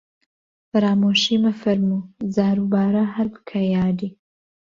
فەرامۆشی 0.69 1.41
مەفەرموو، 1.43 2.07
جاروبارە 2.35 3.03
هەر 3.15 3.27
بکە 3.33 3.59
یادی 3.75 4.09